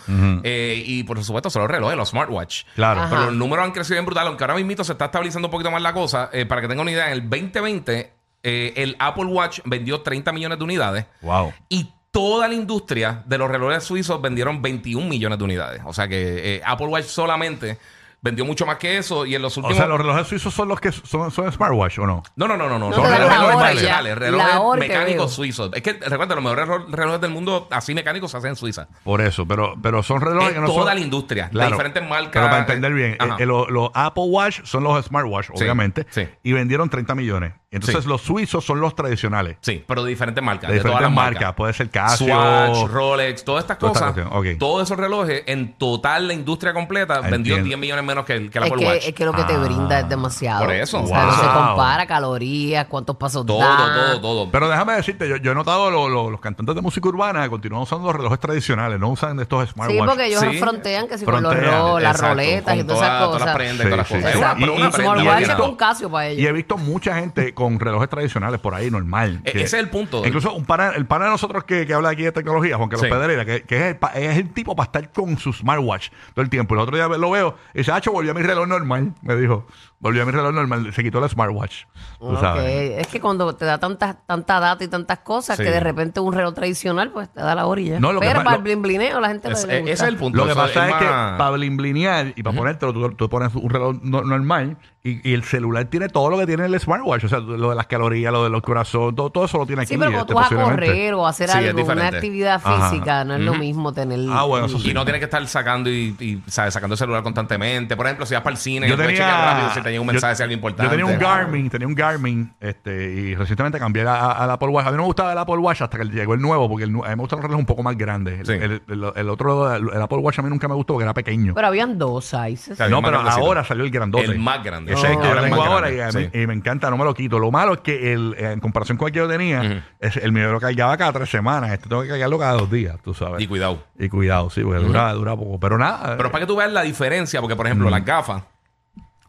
Eh, 0.42 0.82
y 0.86 1.02
por 1.04 1.22
supuesto 1.24 1.50
son 1.50 1.62
los 1.62 1.70
relojes, 1.70 1.96
los 1.96 2.08
smartwatch. 2.10 2.64
Claro. 2.74 3.00
Ajá. 3.00 3.10
Pero 3.10 3.24
los 3.26 3.34
números 3.34 3.64
han 3.64 3.72
crecido 3.72 3.94
bien 3.96 4.06
brutal, 4.06 4.26
aunque 4.38 4.52
ahora 4.52 4.64
mismo 4.64 4.84
se 4.84 4.92
está 4.92 5.06
estabilizando 5.06 5.48
un 5.48 5.52
poquito 5.52 5.70
más 5.70 5.82
la 5.82 5.92
cosa. 5.92 6.30
eh, 6.32 6.46
para 6.46 6.60
que 6.60 6.68
tengan 6.68 6.82
una 6.82 6.92
idea, 6.92 7.06
en 7.06 7.12
el 7.14 7.28
2020 7.28 8.12
eh, 8.42 8.72
el 8.76 8.96
Apple 8.98 9.24
Watch 9.24 9.60
vendió 9.64 10.00
30 10.00 10.32
millones 10.32 10.58
de 10.58 10.64
unidades. 10.64 11.06
Wow. 11.22 11.52
Y 11.68 11.90
toda 12.12 12.46
la 12.46 12.54
industria 12.54 13.22
de 13.26 13.36
los 13.36 13.50
relojes 13.50 13.82
suizos 13.82 14.20
vendieron 14.22 14.62
21 14.62 15.06
millones 15.08 15.38
de 15.38 15.44
unidades. 15.44 15.82
O 15.84 15.92
sea 15.92 16.06
que 16.06 16.56
eh, 16.56 16.62
Apple 16.64 16.86
Watch 16.86 17.06
solamente 17.06 17.78
vendió 18.20 18.44
mucho 18.44 18.66
más 18.66 18.76
que 18.78 18.98
eso. 18.98 19.24
Y 19.26 19.34
en 19.34 19.42
los 19.42 19.56
O 19.56 19.60
últimos... 19.60 19.76
sea, 19.76 19.86
los 19.86 19.98
relojes 19.98 20.26
suizos 20.26 20.52
son 20.54 20.68
los 20.68 20.80
que 20.80 20.92
son, 20.92 21.30
son 21.30 21.52
smartwatch 21.52 21.98
o 22.00 22.06
no? 22.06 22.22
No, 22.36 22.48
no, 22.48 22.56
no, 22.56 22.68
no, 22.68 22.78
no. 22.78 22.92
Son 22.92 23.04
relojes 23.04 23.38
hora 23.38 23.72
relojes 24.14 24.78
mecánicos 24.78 25.32
suizos. 25.32 25.70
Es 25.74 25.82
que 25.82 25.92
recuerda, 25.94 26.34
los 26.34 26.44
mejores 26.44 26.66
relo- 26.68 26.86
relojes 26.90 27.20
del 27.20 27.30
mundo 27.30 27.68
así 27.70 27.94
mecánicos 27.94 28.30
se 28.30 28.36
hacen 28.36 28.50
en 28.50 28.56
Suiza. 28.56 28.88
Por 29.04 29.20
eso, 29.20 29.46
pero, 29.46 29.74
pero 29.82 30.02
son 30.02 30.20
relojes 30.20 30.48
Es 30.48 30.54
que 30.54 30.60
no 30.60 30.66
toda 30.66 30.86
son... 30.86 30.94
la 30.94 31.00
industria, 31.00 31.44
de 31.46 31.50
Claro. 31.50 31.70
diferentes 31.70 32.08
marcas. 32.08 32.30
Pero 32.32 32.46
para 32.46 32.58
entender 32.60 32.92
bien, 32.92 33.16
Ajá. 33.18 33.34
eh, 33.38 33.42
eh, 33.42 33.46
los, 33.46 33.68
los 33.70 33.90
Apple 33.94 34.24
Watch 34.26 34.60
son 34.64 34.84
los 34.84 35.04
smartwatch, 35.06 35.46
Sí, 35.54 35.62
obviamente, 35.62 36.06
sí. 36.10 36.28
y 36.42 36.52
vendieron 36.52 36.88
30 36.90 37.14
millones. 37.14 37.52
Entonces 37.70 38.04
Sí. 38.04 38.08
los 38.08 38.22
suizos 38.22 38.64
son 38.64 38.80
los 38.80 38.94
tradicionales. 38.94 39.58
Sí, 39.60 39.84
pero 39.86 40.02
de 40.02 40.08
diferentes 40.08 40.42
marcas. 40.42 40.70
De 40.70 40.76
De, 40.76 40.80
todas 40.80 40.92
diferentes 41.00 41.02
las 41.02 41.14
marcas. 41.14 41.40
marcas. 41.42 41.54
Puede 41.56 41.72
ser 41.74 41.90
Casio. 41.90 42.26
Swatch, 42.34 42.90
Rolex, 42.90 43.44
todas 43.44 43.64
estas 43.64 43.78
Toda 43.78 43.92
cosas. 43.92 44.14
Todos 44.58 44.82
esos 44.84 44.96
relojes, 44.96 45.42
en 45.46 45.74
total 45.76 46.28
la 46.28 46.32
industria 46.32 46.72
completa, 46.72 47.16
Entiendo. 47.16 47.30
vendió 47.36 47.62
10 47.62 47.76
millones 47.78 48.04
menos 48.06 48.24
que 48.24 48.32
el, 48.32 48.50
que 48.50 48.56
el 48.58 48.64
Es 48.64 48.70
Apple 48.72 48.82
que, 48.84 48.90
Watch. 48.90 49.04
es 49.08 49.14
que 49.14 49.24
lo 49.26 49.32
que 49.34 49.44
te 49.44 49.52
Ah. 49.52 49.58
brinda 49.58 50.00
es 50.00 50.08
demasiado. 50.08 50.64
Por 50.64 50.72
eso. 50.74 51.02
O 51.02 51.06
sea, 51.06 51.24
no 51.26 51.32
se 51.36 51.44
Wow. 51.46 51.54
compara 51.66 52.06
calorías, 52.06 52.86
cuántos 52.86 53.16
pasos 53.16 53.44
todo, 53.44 53.58
da. 53.58 53.76
todo, 53.76 54.20
todo. 54.22 54.50
Pero 54.50 54.68
déjame 54.70 54.94
decirte, 54.94 55.28
yo, 55.28 55.36
yo 55.36 55.52
he 55.52 55.54
notado 55.54 55.90
lo- 55.90 56.08
lo- 56.08 56.30
los 56.30 56.40
cantantes 56.40 56.74
de 56.74 56.80
música 56.80 57.06
urbana 57.06 57.42
que 57.42 57.50
continúan 57.50 57.82
usando 57.82 58.06
los 58.06 58.16
relojes 58.16 58.40
tradicionales, 58.40 58.98
no 58.98 59.10
usan 59.10 59.38
estos 59.40 59.68
smartwatch. 59.68 60.00
Sí, 60.00 60.06
porque 60.08 60.26
ellos 60.26 60.40
Sí. 60.40 60.58
frontean 60.58 61.06
que 61.06 61.18
si 61.18 61.26
con 61.26 61.42
los 61.42 61.52
Frontean, 61.52 61.70
ro- 61.82 61.98
las 61.98 62.18
roletas 62.18 62.76
y 62.78 62.82
todas 62.84 63.02
esas 63.02 63.18
todas- 63.18 63.26
cosas. 63.26 63.28
Todas 63.28 63.46
las 63.46 63.56
prendas 63.56 63.86
y 63.86 63.90
todas 63.90 63.98
las 63.98 64.08
cosas. 64.08 64.56
un 64.78 64.92
smartwatch 64.92 65.42
es 65.42 65.76
Casio 65.76 66.10
para 66.10 66.30
he 66.30 66.52
visto 66.52 66.78
mucha 66.78 67.14
gente 67.16 67.54
con 67.58 67.78
relojes 67.78 68.08
tradicionales 68.08 68.60
por 68.60 68.74
ahí, 68.74 68.90
normal. 68.90 69.40
E- 69.44 69.52
que- 69.52 69.58
ese 69.62 69.76
es 69.76 69.82
el 69.82 69.90
punto. 69.90 70.24
Incluso 70.24 70.54
un 70.54 70.64
pana, 70.64 70.90
el 70.96 71.04
pana 71.06 71.26
de 71.26 71.32
nosotros 71.32 71.64
que, 71.64 71.86
que 71.86 71.92
habla 71.94 72.10
aquí 72.10 72.22
de 72.22 72.32
tecnología, 72.32 72.76
Juan 72.76 72.88
Carlos 72.88 73.06
Sí. 73.06 73.12
Pedreira, 73.12 73.44
que, 73.44 73.62
que 73.64 73.76
es, 73.76 73.82
el, 73.82 73.96
pa- 73.96 74.12
es 74.14 74.36
el 74.38 74.50
tipo 74.54 74.74
para 74.76 74.86
estar 74.86 75.12
con 75.12 75.36
su 75.38 75.52
smartwatch 75.52 76.08
todo 76.34 76.42
el 76.42 76.48
tiempo. 76.50 76.74
El 76.74 76.80
otro 76.80 76.96
día 76.96 77.08
lo 77.08 77.30
veo 77.30 77.56
y 77.74 77.78
dice, 77.78 77.92
Hacho, 77.92 78.12
volvió 78.12 78.30
a 78.30 78.34
mi 78.34 78.42
reloj 78.42 78.66
normal. 78.66 79.12
Me 79.22 79.36
dijo, 79.36 79.66
volvió 80.00 80.22
a 80.22 80.26
mi 80.26 80.32
reloj 80.32 80.52
normal. 80.54 80.92
Se 80.94 81.02
quitó 81.02 81.22
el 81.22 81.28
smartwatch. 81.28 81.84
Tú 82.18 82.26
Ok, 82.28 82.40
sabes. 82.40 82.98
Es 83.00 83.06
que 83.08 83.20
cuando 83.20 83.54
te 83.54 83.64
da 83.64 83.78
tanta, 83.78 84.14
tanta 84.26 84.60
data 84.60 84.82
y 84.84 84.88
tantas 84.88 85.18
cosas 85.18 85.56
Sí. 85.56 85.64
que 85.64 85.70
de 85.70 85.80
repente 85.80 86.20
un 86.20 86.32
reloj 86.32 86.54
tradicional 86.54 87.10
pues 87.10 87.28
te 87.32 87.40
da 87.40 87.54
la 87.54 87.66
orilla. 87.66 87.98
No, 88.00 88.12
lo 88.12 88.20
que 88.20 88.26
Pero 88.28 88.40
pa- 88.40 88.44
para 88.44 88.56
lo- 88.56 88.58
el 88.58 88.62
blin 88.64 88.82
blineo 88.82 89.20
la 89.20 89.28
gente 89.28 89.50
Es- 89.50 89.66
le 89.66 89.72
ese 89.74 89.80
gusta. 89.80 89.92
es 89.92 90.02
el 90.12 90.16
punto. 90.16 90.38
Lo 90.38 90.44
que 90.44 90.50
Eso 90.52 90.60
pasa 90.60 90.88
es, 90.88 90.94
que 90.96 91.04
más- 91.04 91.38
para 91.38 91.50
blimblinear 91.50 92.32
y 92.36 92.42
para 92.42 92.56
ponértelo, 92.56 92.92
tú, 92.92 93.10
tú 93.14 93.28
pones 93.28 93.54
un 93.54 93.68
reloj 93.70 93.96
no- 94.02 94.22
normal 94.22 94.76
y, 95.02 95.28
y 95.28 95.34
el 95.34 95.42
celular 95.44 95.84
tiene 95.86 96.08
todo 96.08 96.28
lo 96.30 96.38
que 96.38 96.46
tiene 96.46 96.66
el 96.66 96.78
smartwatch. 96.78 97.24
O 97.24 97.28
sea, 97.28 97.40
lo 97.56 97.70
de 97.70 97.76
las 97.76 97.86
calorías, 97.86 98.32
lo 98.32 98.44
de 98.44 98.50
los 98.50 98.60
corazones, 98.62 99.14
todo, 99.16 99.30
todo 99.30 99.44
eso 99.44 99.58
lo 99.58 99.66
tiene 99.66 99.82
aquí. 99.82 99.94
Sí, 99.94 99.98
pero 99.98 100.10
cuando 100.10 100.20
este, 100.22 100.32
tú 100.32 100.38
vas 100.38 100.52
a 100.52 100.70
correr 100.70 101.14
o 101.14 101.26
a 101.26 101.30
hacer 101.30 101.48
Sí, 101.48 101.58
es 101.58 101.68
algo, 101.68 101.82
una 101.82 101.94
diferente. 101.94 102.16
actividad 102.16 102.60
Ajá. 102.62 102.90
física, 102.90 103.24
no 103.24 103.34
es 103.36 103.40
lo 103.40 103.54
mismo 103.54 103.92
tener... 103.92 104.18
Ah, 104.30 104.42
bueno, 104.44 104.66
eso 104.66 104.78
sí. 104.78 104.90
Y 104.90 104.94
no 104.94 105.04
tienes 105.04 105.20
que 105.20 105.24
estar 105.26 105.46
sacando 105.46 105.88
y, 105.90 106.14
y, 106.20 106.42
¿sabes? 106.46 106.74
sacando 106.74 106.94
el 106.94 106.98
celular 106.98 107.22
constantemente. 107.22 107.96
Por 107.96 108.06
ejemplo, 108.06 108.26
si 108.26 108.34
vas 108.34 108.42
para 108.42 108.54
el 108.54 108.58
cine, 108.60 108.88
Yo 108.88 108.96
puedes 108.96 109.12
tenía, 109.12 109.24
chequear 109.26 109.44
rápido 109.54 109.70
si 109.74 109.80
te 109.82 109.88
llega 109.90 110.00
un 110.00 110.06
yo- 110.08 110.12
mensaje 110.12 110.34
de 110.36 110.42
algo 110.44 110.54
importante. 110.54 110.84
Yo 110.84 110.90
tenía 110.90 111.06
un 111.06 111.18
Garmin, 111.18 111.70
tenía 111.70 111.86
un 111.86 111.94
Garmin, 111.94 112.52
este, 112.60 113.12
y 113.12 113.34
recientemente 113.34 113.78
cambié 113.78 114.02
a- 114.06 114.14
a- 114.14 114.32
al 114.44 114.50
Apple 114.50 114.68
Watch. 114.68 114.86
A 114.86 114.90
mí 114.90 114.96
no 114.96 115.02
me 115.02 115.06
gustaba 115.06 115.32
el 115.32 115.38
Apple 115.38 115.56
Watch 115.56 115.82
hasta 115.82 115.98
que 115.98 116.04
llegó 116.04 116.34
el 116.34 116.40
nuevo, 116.40 116.68
porque 116.68 116.84
el 116.84 116.92
nu- 116.92 117.04
a 117.04 117.08
mí 117.08 117.14
me 117.16 117.20
gustan 117.22 117.38
los 117.38 117.44
relojes 117.44 117.60
un 117.60 117.66
poco 117.66 117.82
más 117.82 117.96
grandes. 117.96 118.40
El, 118.40 118.46
Sí. 118.46 118.52
el- 118.52 118.82
el- 118.88 119.12
el 119.14 119.28
otro, 119.30 119.74
el, 119.74 119.88
el 119.94 120.02
Apple 120.02 120.18
Watch 120.18 120.38
a 120.38 120.42
mí 120.42 120.48
nunca 120.50 120.68
me 120.68 120.74
gustó 120.74 120.94
porque 120.94 121.04
era 121.04 121.14
pequeño. 121.14 121.54
Pero 121.54 121.66
habían 121.66 121.98
dos 121.98 122.24
sizes. 122.24 122.68
Está 122.72 122.84
bien, 122.84 122.92
no, 122.92 123.00
más 123.02 123.08
pero 123.10 123.18
grandecito. 123.22 123.46
ahora 123.46 123.64
salió 123.64 123.84
el 123.84 123.90
grandote. 123.90 124.24
El 124.24 124.38
más 124.38 124.62
grande. 124.64 124.92
Ese 124.92 125.06
es 125.06 125.12
el 125.12 125.18
que 125.20 125.26
Ahora 125.26 125.40
yo 125.40 125.44
el 125.46 125.50
tengo 125.50 125.62
más 125.62 125.72
ahora 125.72 125.90
y, 125.90 125.96
grande, 125.96 126.18
a 126.18 126.20
mí- 126.22 126.28
sí. 126.32 126.38
y 126.42 126.46
me 126.46 126.54
encanta, 126.54 126.90
no 126.90 126.96
me 126.96 127.04
lo 127.04 127.14
quito. 127.14 127.37
Lo 127.38 127.50
malo 127.50 127.74
es 127.74 127.80
que 127.80 128.12
el, 128.12 128.34
eh, 128.38 128.52
en 128.52 128.60
comparación 128.60 128.96
con 128.98 129.06
el 129.08 129.12
que 129.12 129.18
yo 129.18 129.28
tenía, 129.28 129.84
es- 130.00 130.16
el 130.16 130.32
mío 130.32 130.50
lo 130.52 130.60
cargaba 130.60 130.96
cada 130.96 131.12
tres 131.12 131.30
semanas. 131.30 131.70
Este 131.72 131.88
tengo 131.88 132.02
que 132.02 132.08
cargarlo 132.08 132.38
cada 132.38 132.52
dos 132.54 132.70
días, 132.70 132.96
tú 133.02 133.14
sabes. 133.14 133.40
Y 133.42 133.46
cuidado. 133.46 133.82
Y 133.98 134.08
cuidado, 134.08 134.50
sí, 134.50 134.62
porque 134.62 134.84
dura, 134.84 135.12
dura 135.14 135.36
poco. 135.36 135.58
Pero 135.60 135.78
nada. 135.78 136.16
Pero 136.16 136.30
para 136.30 136.42
que 136.44 136.46
tú 136.46 136.56
veas 136.56 136.72
la 136.72 136.82
diferencia, 136.82 137.40
porque 137.40 137.56
por 137.56 137.66
ejemplo, 137.66 137.88
las 137.90 138.04
gafas, 138.04 138.42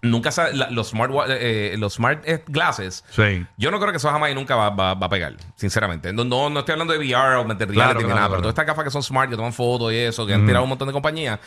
nunca 0.02 0.32
sa- 0.32 0.50
la- 0.54 0.70
los 0.70 0.90
smart 0.90 1.12
eh, 1.30 1.74
eh, 1.74 1.78
los 1.78 1.94
smart 1.96 2.22
eh, 2.26 2.44
glasses, 2.48 3.04
Sí. 3.12 3.46
yo 3.58 3.70
no 3.72 3.80
creo 3.80 3.92
que 3.92 3.98
eso 3.98 4.10
jamás 4.10 4.32
y 4.32 4.36
nunca 4.36 4.56
va, 4.56 4.70
va- 4.70 4.94
va 4.94 5.08
a 5.08 5.10
pegar, 5.10 5.34
sinceramente. 5.56 6.14
No, 6.14 6.24
no, 6.24 6.50
no 6.50 6.60
estoy 6.60 6.74
hablando 6.74 6.94
de 6.94 7.00
VR 7.00 7.36
o 7.36 7.44
reality 7.44 7.74
Claro, 7.74 8.00
ni 8.00 8.06
claro, 8.06 8.08
nada, 8.08 8.20
claro. 8.20 8.30
pero 8.30 8.42
todas 8.42 8.54
estas 8.54 8.66
gafas 8.66 8.84
que 8.86 8.92
son 8.92 9.04
smart, 9.04 9.30
que 9.30 9.36
toman 9.36 9.54
fotos 9.54 9.92
y 9.94 9.98
eso, 9.98 10.26
que 10.26 10.34
han 10.34 10.46
tirado 10.46 10.64
un 10.64 10.70
montón 10.70 10.88
de 10.88 10.94
compañías. 10.94 11.40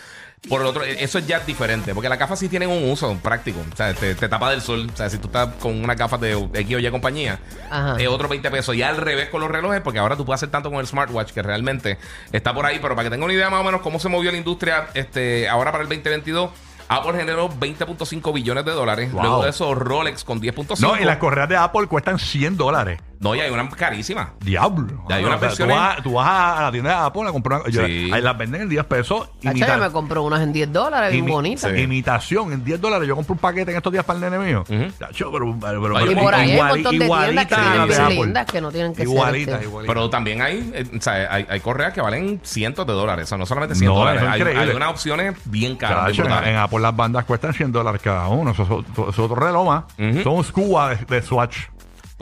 Por 0.48 0.60
el 0.60 0.66
otro, 0.66 0.82
eso 0.82 1.18
es 1.18 1.26
ya 1.28 1.38
diferente, 1.38 1.94
porque 1.94 2.08
las 2.08 2.18
gafas 2.18 2.36
sí 2.36 2.48
tienen 2.48 2.68
un 2.68 2.90
uso 2.90 3.16
práctico. 3.22 3.60
O 3.72 3.76
sea, 3.76 3.94
te, 3.94 4.16
te 4.16 4.28
tapa 4.28 4.50
del 4.50 4.60
sol. 4.60 4.90
O 4.92 4.96
sea, 4.96 5.08
si 5.08 5.18
tú 5.18 5.28
estás 5.28 5.50
con 5.60 5.84
unas 5.84 5.96
gafas 5.96 6.20
de 6.20 6.32
X 6.32 6.74
o 6.76 6.78
Y 6.80 6.90
compañía, 6.90 7.38
Ajá. 7.70 7.94
es 7.96 8.08
otro 8.08 8.26
20 8.28 8.50
pesos. 8.50 8.74
Y 8.74 8.82
al 8.82 8.96
revés 8.96 9.28
con 9.28 9.40
los 9.40 9.48
relojes, 9.48 9.80
porque 9.82 10.00
ahora 10.00 10.16
tú 10.16 10.24
puedes 10.24 10.40
hacer 10.40 10.50
tanto 10.50 10.68
con 10.68 10.80
el 10.80 10.86
smartwatch 10.88 11.30
que 11.30 11.42
realmente 11.42 11.96
está 12.32 12.52
por 12.52 12.66
ahí. 12.66 12.80
Pero 12.82 12.96
para 12.96 13.04
que 13.04 13.10
tengan 13.10 13.26
una 13.26 13.34
idea 13.34 13.50
más 13.50 13.60
o 13.60 13.64
menos 13.64 13.82
cómo 13.82 14.00
se 14.00 14.08
movió 14.08 14.32
la 14.32 14.36
industria 14.36 14.88
este, 14.94 15.48
ahora 15.48 15.70
para 15.70 15.84
el 15.84 15.88
2022. 15.88 16.50
Apple 16.96 17.18
generó 17.18 17.48
20.5 17.48 18.32
billones 18.32 18.64
de 18.64 18.72
dólares. 18.72 19.12
Wow. 19.12 19.22
Luego 19.22 19.42
de 19.44 19.50
eso, 19.50 19.74
Rolex 19.74 20.24
con 20.24 20.40
10.5. 20.40 20.80
No, 20.80 20.98
y 20.98 21.04
las 21.04 21.18
correas 21.18 21.48
de 21.48 21.56
Apple 21.56 21.86
cuestan 21.86 22.18
100 22.18 22.56
dólares. 22.56 23.00
No, 23.22 23.34
y 23.34 23.40
hay 23.40 23.50
una 23.50 23.68
carísima. 23.70 24.32
Diablo. 24.40 25.04
Ya 25.08 25.16
hay 25.16 25.24
unas 25.24 25.36
O 25.36 25.40
sea, 25.40 25.48
tú, 25.50 25.56
versiones- 25.56 25.76
vas, 25.76 26.02
tú 26.02 26.12
vas 26.14 26.58
a 26.58 26.62
la 26.62 26.72
tienda 26.72 26.90
de 26.90 26.96
Apple 27.06 27.22
a 27.28 27.32
comprar 27.32 27.60
una- 27.60 27.70
yo- 27.70 27.86
Sí. 27.86 28.10
ahí 28.12 28.20
las 28.20 28.36
venden 28.36 28.62
en 28.62 28.68
10 28.68 28.84
pesos. 28.84 29.30
Imita- 29.42 29.76
yo 29.76 29.78
me 29.78 29.90
compró 29.90 30.22
unas 30.24 30.40
en 30.42 30.52
10 30.52 30.72
dólares, 30.72 31.12
bien 31.12 31.24
imi- 31.26 31.30
bonitas. 31.30 31.70
Sí. 31.72 31.78
Imitación 31.80 32.52
en 32.52 32.64
10 32.64 32.80
dólares. 32.80 33.06
Yo 33.06 33.14
compré 33.14 33.32
un 33.32 33.38
paquete 33.38 33.70
en 33.70 33.76
estos 33.76 33.92
días 33.92 34.04
para 34.04 34.18
el 34.18 34.24
nene 34.30 34.44
mío. 34.44 34.64
Chacho, 34.98 35.30
pero, 35.32 35.56
pero, 35.60 35.82
pero- 35.82 36.00
Y 36.04 36.08
pero 36.08 36.20
por 36.20 36.34
ahí 36.34 36.40
hay 36.42 36.48
un 36.48 36.54
iguali- 36.56 36.72
montón 36.82 36.98
de 36.98 37.06
tiendas 37.06 37.46
que 37.46 37.54
igualita 37.54 37.56
a 37.56 37.76
la 37.76 37.82
de 37.82 37.88
bien 37.88 38.00
Apple. 38.02 38.14
lindas 38.16 38.46
que 38.46 38.60
no 38.60 38.70
tienen 38.72 38.94
que 38.94 39.02
Igualita, 39.04 39.44
ser. 39.52 39.54
este, 39.54 39.66
igualita. 39.68 39.94
Pero 39.94 40.10
también 40.10 40.42
hay, 40.42 40.70
eh, 40.74 40.86
o 40.98 41.00
sea, 41.00 41.12
hay, 41.34 41.46
hay 41.48 41.60
correas 41.60 41.92
que 41.92 42.00
valen 42.00 42.40
cientos 42.42 42.86
de 42.86 42.92
dólares. 42.92 43.24
O 43.24 43.28
sea, 43.28 43.38
no 43.38 43.46
solamente 43.46 43.74
100 43.76 43.88
No, 43.90 43.98
dólares. 43.98 44.20
eso 44.22 44.26
es 44.28 44.34
Hay, 44.34 44.40
increíble. 44.40 44.70
hay 44.70 44.76
unas 44.76 44.90
opciones 44.90 45.36
bien 45.44 45.76
caras. 45.76 46.06
bien 46.06 46.16
Chacho, 46.16 46.22
en, 46.22 46.28
brutales. 46.28 46.50
en 46.50 46.56
Apple 46.56 46.80
las 46.80 46.96
bandas 46.96 47.24
cuestan 47.24 47.54
100 47.54 47.70
dólares 47.72 48.00
cada 48.02 48.26
uno. 48.28 48.50
Eso, 48.50 48.62
eso- 48.64 48.84
eso 48.94 49.10
es 49.10 49.18
otro 49.18 49.36
reloj 49.36 49.66
más. 49.66 49.84
Ujú. 49.98 50.22
Son 50.22 50.32
un 50.34 50.44
scuba 50.44 50.90
de, 50.94 51.04
de 51.04 51.22
Swatch. 51.22 51.56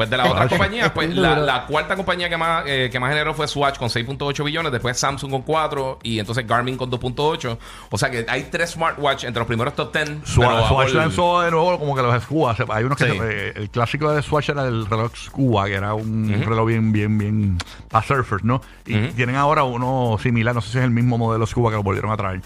Pues 0.00 0.08
de 0.10 0.16
las 0.16 0.28
otras 0.30 0.48
compañías, 0.48 0.90
pues 0.92 1.14
la, 1.14 1.36
la 1.36 1.66
cuarta 1.66 1.94
compañía 1.94 2.30
que 2.30 2.36
más, 2.38 2.64
eh, 2.66 2.88
que 2.90 2.98
más 2.98 3.10
generó 3.10 3.34
fue 3.34 3.46
Swatch 3.46 3.76
con 3.76 3.88
6.8 3.90 4.42
billones, 4.44 4.72
después 4.72 4.98
Samsung 4.98 5.30
con 5.30 5.42
4 5.42 5.98
y 6.02 6.18
entonces 6.18 6.46
Garmin 6.46 6.78
con 6.78 6.90
2.8. 6.90 7.58
O 7.90 7.98
sea 7.98 8.10
que 8.10 8.24
hay 8.28 8.44
tres 8.44 8.70
smartwatch 8.70 9.24
entre 9.24 9.40
los 9.40 9.46
primeros 9.46 9.74
top 9.74 9.92
10. 9.94 10.20
Swatch, 10.24 10.92
lanzó 10.94 11.42
de 11.42 11.50
nuevo 11.50 11.78
como 11.78 11.94
que 11.94 12.00
los 12.00 12.22
Scuba. 12.22 12.56
Hay 12.70 12.84
unos 12.84 12.96
que 12.96 13.10
Sí. 13.10 13.18
se- 13.18 13.48
eh, 13.48 13.52
el 13.56 13.68
clásico 13.70 14.10
de 14.10 14.22
Swatch 14.22 14.48
era 14.48 14.64
el 14.64 14.86
reloj 14.86 15.12
Scuba, 15.14 15.66
que 15.66 15.74
era 15.74 15.92
un 15.92 16.44
reloj 16.46 16.66
bien, 16.66 16.92
bien, 16.92 17.18
bien 17.18 17.58
para 17.90 18.06
surfers, 18.06 18.42
¿no? 18.42 18.62
Y 18.86 18.96
tienen 19.08 19.36
ahora 19.36 19.64
uno 19.64 20.16
similar, 20.22 20.54
no 20.54 20.62
sé 20.62 20.70
si 20.72 20.78
es 20.78 20.84
el 20.84 20.90
mismo 20.90 21.18
modelo 21.18 21.46
Scuba 21.46 21.68
que 21.70 21.76
lo 21.76 21.82
volvieron 21.82 22.10
a 22.10 22.16
traer. 22.16 22.40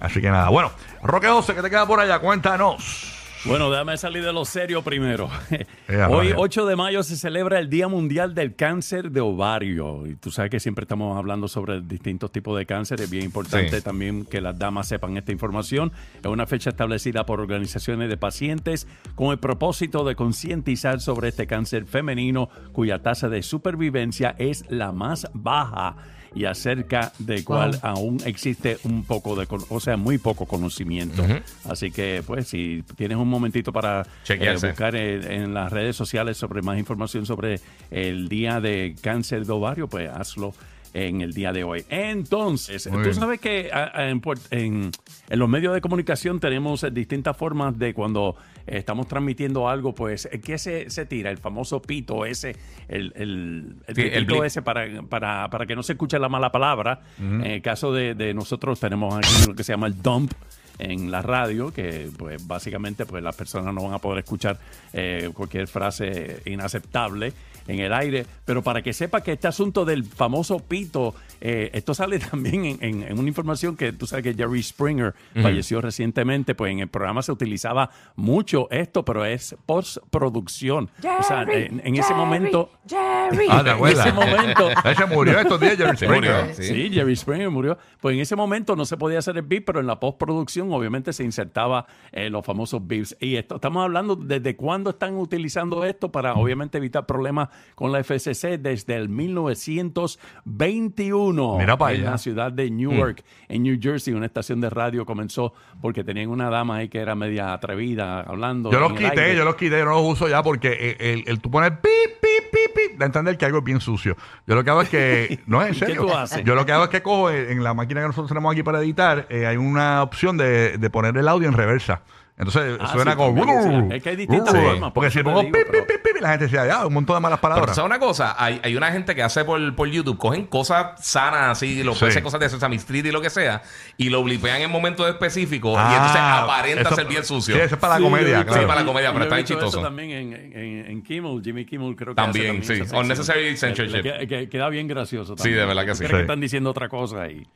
Así 0.00 0.20
que 0.20 0.30
nada. 0.30 0.48
Bueno, 0.50 0.70
Roque 1.02 1.26
12, 1.26 1.54
¿qué 1.54 1.62
te 1.62 1.70
queda 1.70 1.86
por 1.86 1.98
allá? 2.00 2.18
Cuéntanos. 2.20 3.21
Bueno, 3.44 3.70
déjame 3.72 3.96
salir 3.96 4.24
de 4.24 4.32
lo 4.32 4.44
serio 4.44 4.82
primero. 4.82 5.28
a 5.28 6.08
Hoy, 6.08 6.28
rayos. 6.28 6.34
8 6.38 6.66
de 6.66 6.76
mayo, 6.76 7.02
se 7.02 7.16
celebra 7.16 7.58
el 7.58 7.68
Día 7.68 7.88
Mundial 7.88 8.34
del 8.36 8.54
Cáncer 8.54 9.10
de 9.10 9.20
Ovario. 9.20 10.06
Y 10.06 10.14
tú 10.14 10.30
sabes 10.30 10.48
que 10.50 10.60
siempre 10.60 10.84
estamos 10.84 11.18
hablando 11.18 11.48
sobre 11.48 11.80
distintos 11.80 12.30
tipos 12.30 12.56
de 12.56 12.66
cáncer. 12.66 13.00
Es 13.00 13.10
bien 13.10 13.24
importante 13.24 13.78
Sí. 13.78 13.82
también 13.82 14.26
que 14.26 14.40
las 14.40 14.56
damas 14.56 14.86
sepan 14.86 15.16
esta 15.16 15.32
información. 15.32 15.90
Es 16.20 16.26
una 16.26 16.46
fecha 16.46 16.70
establecida 16.70 17.26
por 17.26 17.40
organizaciones 17.40 18.08
de 18.08 18.16
pacientes 18.16 18.86
con 19.16 19.32
el 19.32 19.38
propósito 19.40 20.04
de 20.04 20.14
concientizar 20.14 21.00
sobre 21.00 21.28
este 21.30 21.48
cáncer 21.48 21.84
femenino 21.86 22.48
cuya 22.72 23.00
tasa 23.02 23.28
de 23.28 23.42
supervivencia 23.42 24.36
es 24.38 24.64
la 24.70 24.92
más 24.92 25.26
baja 25.34 25.96
y 26.34 26.44
acerca 26.46 27.12
de 27.18 27.44
cual 27.44 27.78
aún 27.82 28.18
existe 28.24 28.78
un 28.84 29.04
poco 29.04 29.36
de, 29.36 29.46
con- 29.46 29.64
o 29.68 29.80
sea, 29.80 29.96
muy 29.96 30.18
poco 30.18 30.46
conocimiento. 30.46 31.22
Así 31.68 31.90
que, 31.90 32.22
pues, 32.26 32.48
si 32.48 32.82
tienes 32.96 33.18
un 33.18 33.28
momentito 33.28 33.72
para 33.72 34.06
eh, 34.34 34.48
buscar 34.68 34.96
eh, 34.96 35.36
en 35.42 35.52
las 35.54 35.70
redes 35.72 35.94
sociales 35.96 36.36
sobre 36.36 36.62
más 36.62 36.78
información 36.78 37.26
sobre 37.26 37.60
el 37.90 38.28
día 38.28 38.60
de 38.60 38.94
cáncer 39.00 39.44
de 39.46 39.52
ovario, 39.52 39.88
pues 39.88 40.08
hazlo 40.10 40.54
en 40.94 41.20
el 41.22 41.32
día 41.32 41.52
de 41.52 41.64
hoy. 41.64 41.84
Entonces, 41.88 42.86
Muy 42.86 42.98
tú 42.98 43.08
bien. 43.10 43.14
sabes 43.14 43.40
que 43.40 43.70
a- 43.72 43.90
a- 43.94 44.08
en, 44.10 44.20
Puert- 44.20 44.46
en- 44.50 44.90
en 45.30 45.38
los 45.38 45.48
medios 45.48 45.72
de 45.74 45.80
comunicación 45.80 46.38
tenemos 46.40 46.82
eh, 46.84 46.90
distintas 46.90 47.36
formas 47.36 47.78
de 47.78 47.94
cuando 47.94 48.36
estamos 48.66 49.08
transmitiendo 49.08 49.68
algo, 49.68 49.94
pues, 49.94 50.28
eh, 50.30 50.40
¿qué 50.40 50.58
se, 50.58 50.90
se 50.90 51.06
tira? 51.06 51.30
El 51.30 51.38
famoso 51.38 51.80
pito 51.82 52.24
ese, 52.26 52.56
el, 52.88 53.12
el, 53.16 53.76
el 53.86 53.94
Sí, 53.94 54.02
el 54.02 54.10
pitito 54.10 54.34
blip. 54.34 54.44
ese 54.44 54.62
para, 54.62 54.86
para, 55.08 55.48
para 55.50 55.66
que 55.66 55.74
no 55.74 55.82
se 55.82 55.92
escuche 55.94 56.18
la 56.18 56.28
mala 56.28 56.52
palabra. 56.52 57.00
En 57.18 57.42
el 57.44 57.62
caso 57.62 57.92
de, 57.92 58.14
de 58.14 58.34
nosotros 58.34 58.78
tenemos 58.78 59.14
aquí 59.16 59.46
lo 59.48 59.54
que 59.54 59.64
se 59.64 59.72
llama 59.72 59.86
el 59.86 60.00
dump 60.02 60.32
en 60.78 61.10
la 61.10 61.22
radio, 61.22 61.72
que 61.72 62.08
pues 62.16 62.46
básicamente 62.46 63.04
pues 63.06 63.22
las 63.22 63.36
personas 63.36 63.72
no 63.74 63.82
van 63.84 63.92
a 63.94 63.98
poder 63.98 64.20
escuchar 64.24 64.58
eh, 64.92 65.30
cualquier 65.34 65.68
frase 65.68 66.40
inaceptable 66.46 67.32
en 67.66 67.80
el 67.80 67.92
aire, 67.92 68.26
pero 68.44 68.62
para 68.62 68.82
que 68.82 68.92
sepa 68.92 69.22
que 69.22 69.32
este 69.32 69.48
asunto 69.48 69.84
del 69.84 70.04
famoso 70.04 70.58
pito, 70.60 71.14
eh, 71.40 71.70
esto 71.72 71.94
sale 71.94 72.18
también 72.30 72.64
en, 72.64 72.78
en- 72.80 73.02
en 73.02 73.18
una 73.18 73.28
información 73.28 73.76
que 73.76 73.92
tú 73.92 74.06
sabes 74.06 74.22
que 74.24 74.34
Jerry 74.34 74.62
Springer 74.62 75.14
falleció 75.40 75.80
recientemente, 75.80 76.54
pues 76.54 76.72
en 76.72 76.80
el 76.80 76.88
programa 76.88 77.22
se 77.22 77.32
utilizaba 77.32 77.90
mucho 78.16 78.68
esto, 78.70 79.04
pero 79.04 79.24
es 79.24 79.56
postproducción. 79.66 80.90
o 81.18 81.22
sea, 81.22 81.44
Jerry, 81.44 81.62
en, 81.66 81.82
en 81.84 81.94
ese 81.96 82.08
Jerry, 82.08 82.18
momento... 82.20 82.70
Jerry. 82.88 83.46
Ah, 83.48 83.62
¿te 83.64 83.70
En 83.70 83.86
ese 83.86 84.12
momento. 84.12 84.68
Se 84.96 85.06
murió 85.06 85.40
estos 85.40 85.60
días, 85.60 85.76
Jerry 85.76 85.96
Springer. 85.96 86.16
murió. 86.44 86.54
Sí. 86.54 86.62
Sí. 86.64 86.90
Jerry 86.92 87.16
Springer 87.16 87.50
murió. 87.50 87.78
Pues 88.00 88.14
en 88.14 88.20
ese 88.20 88.36
momento 88.36 88.76
no 88.76 88.84
se 88.84 88.96
podía 88.96 89.18
hacer 89.20 89.36
el 89.36 89.42
beep, 89.42 89.64
pero 89.64 89.80
en 89.80 89.86
la 89.86 89.98
postproducción 89.98 90.72
obviamente 90.72 91.12
se 91.12 91.24
insertaba 91.24 91.86
eh, 92.12 92.28
los 92.30 92.44
famosos 92.44 92.86
beeps. 92.86 93.16
Y 93.20 93.36
esto, 93.36 93.56
estamos 93.56 93.82
hablando 93.84 94.16
desde 94.16 94.54
cuándo 94.56 94.90
están 94.90 95.16
utilizando 95.16 95.84
esto 95.84 96.10
para 96.10 96.34
obviamente 96.34 96.78
evitar 96.78 97.06
problemas 97.06 97.48
con 97.74 97.92
la 97.92 98.02
FCC 98.02 98.58
desde 98.58 98.96
el 98.96 99.08
1921. 99.08 101.58
Mira 101.58 101.76
pa' 101.76 101.92
En 101.92 102.00
allá. 102.02 102.10
la 102.12 102.18
ciudad 102.18 102.52
de 102.52 102.70
Newark, 102.70 103.22
en 103.48 103.62
New 103.62 103.78
Jersey, 103.80 104.14
una 104.14 104.26
estación 104.26 104.60
de 104.60 104.70
radio 104.70 105.04
comenzó 105.06 105.52
porque 105.80 106.04
tenían 106.04 106.28
una 106.30 106.50
dama 106.50 106.76
ahí 106.76 106.88
que 106.88 106.98
era 106.98 107.14
media 107.14 107.52
atrevida 107.52 108.20
hablando. 108.20 108.70
Yo 108.70 108.80
los 108.80 108.92
quité, 108.92 109.20
aire. 109.20 109.36
yo 109.36 109.44
los 109.44 109.56
quité, 109.56 109.78
yo 109.78 109.84
no 109.84 109.92
los 109.92 110.02
uso 110.12 110.28
ya 110.28 110.42
porque 110.42 110.96
el, 110.98 111.06
el, 111.06 111.24
el 111.26 111.40
tú 111.40 111.50
pones 111.50 111.70
pip, 111.72 111.90
pip, 112.20 112.50
pip, 112.52 112.74
pip, 112.74 112.98
de 112.98 113.04
entender 113.04 113.36
que 113.38 113.44
algo 113.44 113.58
es 113.58 113.64
bien 113.64 113.80
sucio. 113.80 114.16
Yo 114.46 114.54
lo 114.54 114.64
que 114.64 114.70
hago 114.70 114.82
es 114.82 114.88
que, 114.88 115.40
no 115.46 115.62
es 115.62 115.68
en 115.68 115.74
¿Y 115.74 115.78
qué 115.80 115.86
serio. 115.86 116.02
tú 116.02 116.12
haces? 116.14 116.44
Yo 116.44 116.54
lo 116.54 116.64
que 116.66 116.72
hago 116.72 116.84
es 116.84 116.90
que 116.90 117.02
cojo 117.02 117.30
eh, 117.30 117.52
en 117.52 117.62
la 117.64 117.74
máquina 117.74 118.00
que 118.00 118.06
nosotros 118.08 118.28
tenemos 118.28 118.52
aquí 118.52 118.62
para 118.62 118.80
editar, 118.80 119.26
eh, 119.30 119.46
hay 119.46 119.56
una 119.56 120.02
opción 120.02 120.36
de, 120.36 120.78
de 120.78 120.90
poner 120.90 121.16
el 121.16 121.28
audio 121.28 121.48
en 121.48 121.54
reversa. 121.54 122.02
Entonces 122.38 122.78
Ah, 122.80 122.88
suena 122.92 123.12
sí, 123.12 123.16
como. 123.18 123.44
también, 123.44 123.90
sí. 123.90 123.94
Es 123.96 124.02
que 124.02 124.08
hay 124.08 124.16
distintas 124.16 124.52
Sí. 124.54 124.60
formas, 124.60 124.80
por 124.80 124.92
Porque 124.94 125.10
si 125.10 125.22
pongo 125.22 125.40
digo, 125.42 125.52
pip, 125.52 125.66
pero- 125.70 125.86
pip, 125.86 125.96
pip, 126.02 126.12
pip, 126.14 126.22
la 126.22 126.30
gente 126.30 126.44
decía, 126.46 126.66
ya, 126.66 126.86
un 126.86 126.94
montón 126.94 127.14
de 127.16 127.20
malas 127.20 127.38
Pero 127.40 127.50
palabras. 127.54 127.76
¿sabes 127.76 127.86
una 127.86 127.98
cosa? 127.98 128.34
Hay, 128.42 128.58
hay 128.64 128.74
una 128.74 128.90
gente 128.90 129.14
que 129.14 129.22
hace 129.22 129.44
por, 129.44 129.74
por 129.76 129.86
YouTube, 129.86 130.16
cogen 130.18 130.46
cosas 130.46 131.06
sanas 131.06 131.50
así, 131.58 131.82
lo 131.84 131.92
Sí. 131.92 132.00
puede 132.00 132.12
ser 132.12 132.22
cosas 132.22 132.40
de 132.40 132.48
Sesame 132.48 132.76
Street 132.76 133.04
y 133.04 133.12
lo 133.12 133.20
que 133.20 133.28
sea, 133.30 133.62
y 133.98 134.08
lo 134.08 134.22
blipean 134.24 134.62
en 134.62 134.70
momentos 134.70 135.06
específicos 135.08 135.74
y 135.74 135.76
Ah, 135.78 135.92
entonces 135.92 136.20
aparenta 136.20 136.82
eso- 136.88 136.94
ser 136.96 137.06
bien 137.06 137.24
sucio. 137.24 137.54
Sí, 137.54 137.60
eso 137.60 137.74
es 137.74 137.80
para 137.80 137.94
la 137.94 137.98
Sí, 137.98 138.04
comedia, 138.04 138.44
claro. 138.44 138.60
Sí, 138.62 138.66
para 138.66 138.80
la 138.80 138.86
comedia, 138.86 139.12
pero 139.12 139.24
está 139.24 139.34
bien 139.36 139.46
chistoso. 139.46 139.82
también 139.82 140.10
en, 140.10 140.32
en, 140.32 140.86
en 140.90 141.02
Kimmel, 141.02 141.42
Jimmy 141.44 141.64
Kimmel 141.66 141.94
creo 141.94 142.14
que 142.14 142.16
También, 142.16 142.56
hace 142.58 142.64
sí. 142.66 142.72
esa 142.72 142.82
sección. 142.84 143.04
Unnecessary 143.04 143.56
censorship. 143.56 144.02
que- 144.02 144.48
queda 144.48 144.68
bien 144.70 144.88
gracioso 144.88 145.34
Sí, 145.36 145.42
también. 145.42 145.58
de 145.60 145.66
verdad 145.66 145.84
que 145.84 145.94
sí. 145.94 145.98
Creo 145.98 146.08
Sí. 146.10 146.14
que 146.16 146.20
están 146.22 146.40
diciendo 146.40 146.70
otra 146.70 146.88
cosa 146.88 147.22
ahí. 147.22 147.46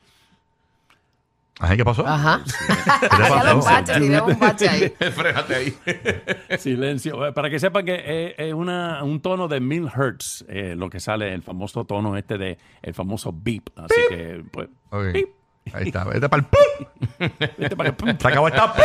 Ajá, 1.59 1.75
¿qué 1.75 1.83
pasó? 1.83 2.05
Ajá. 2.05 2.41
¿Qué 2.45 3.07
te 3.09 3.09
pasó? 3.09 3.55
los 3.55 3.65
baches, 3.65 3.99
tiré 3.99 4.21
un 4.21 4.39
bache 4.39 4.69
ahí. 4.69 4.89
Frénate 5.11 5.55
ahí. 5.55 5.77
Silencio. 6.59 7.27
Eh, 7.27 7.33
Para 7.33 7.49
que 7.49 7.59
sepan 7.59 7.83
que 7.85 7.95
es, 8.27 8.35
es 8.37 8.53
una, 8.53 9.03
un 9.03 9.21
tono 9.21 9.47
de 9.47 9.59
mil 9.59 9.87
hertz, 9.87 10.45
eh, 10.47 10.75
lo 10.77 10.89
que 10.89 10.99
sale, 10.99 11.33
el 11.33 11.41
famoso 11.41 11.85
tono 11.85 12.15
este 12.15 12.37
de, 12.37 12.57
el 12.83 12.93
famoso 12.93 13.33
beep. 13.33 13.69
Así 13.75 13.99
que, 14.09 14.43
pues, 14.51 14.67
beep. 15.13 15.29
Ahí 15.73 15.87
está, 15.87 16.03
vete 16.05 16.27
para 16.29 16.41
el 16.41 16.47
¡pum! 16.47 17.29
Este 17.57 17.75
para 17.75 17.91
que- 17.95 18.15
Se 18.19 18.27
acabó 18.27 18.47
esta 18.47 18.73
¡pum! 18.73 18.83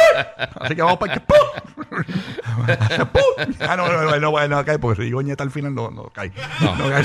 Así 0.60 0.74
que 0.74 0.82
vamos 0.82 0.98
para 0.98 1.14
el 1.14 1.20
que 1.20 1.26
¡pum! 1.26 1.38
¡Pum! 3.12 3.56
Ah, 3.60 3.76
no, 3.76 3.86
no, 3.88 4.02
no, 4.02 4.18
no, 4.18 4.30
no, 4.30 4.48
no 4.48 4.64
cae, 4.64 4.78
porque 4.78 5.02
si 5.02 5.06
digo 5.06 5.20
ñeta 5.22 5.42
al 5.44 5.50
final 5.50 5.74
no, 5.74 5.90
no 5.90 6.04
cae. 6.04 6.32
No, 6.60 6.74
cae. 6.90 7.04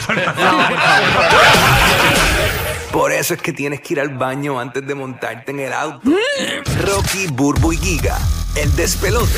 Por 2.91 3.12
eso 3.12 3.34
es 3.34 3.41
que 3.41 3.53
tienes 3.53 3.81
que 3.81 3.93
ir 3.93 4.00
al 4.00 4.10
baño 4.10 4.60
antes 4.60 4.86
de 4.88 4.96
montarte 4.96 5.51
en 5.51 5.60
el 5.60 5.74
auto. 5.74 6.10
Rocky, 6.84 7.27
Burbu 7.27 7.74
y 7.74 7.77
Giga, 7.77 8.17
el 8.55 8.74
despelote. 8.75 9.38